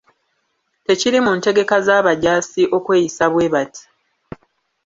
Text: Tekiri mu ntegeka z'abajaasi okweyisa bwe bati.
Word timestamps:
Tekiri 0.85 1.19
mu 1.25 1.31
ntegeka 1.37 1.77
z'abajaasi 1.85 2.63
okweyisa 2.77 3.25
bwe 3.33 3.45
bati. 3.53 3.83